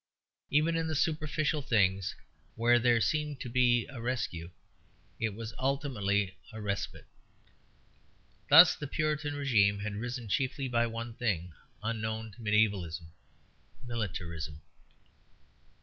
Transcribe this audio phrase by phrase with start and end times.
[0.49, 2.15] Even in the superficial things
[2.55, 4.49] where there seemed to be a rescue
[5.19, 7.05] it was ultimately a respite.
[8.49, 11.53] Thus the Puritan régime had risen chiefly by one thing
[11.83, 13.11] unknown to mediævalism
[13.85, 14.61] militarism.